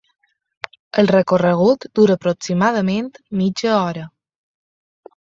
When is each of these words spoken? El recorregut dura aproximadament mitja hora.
El 1.01 1.09
recorregut 1.11 1.87
dura 2.01 2.17
aproximadament 2.21 3.15
mitja 3.45 3.79
hora. 3.85 4.11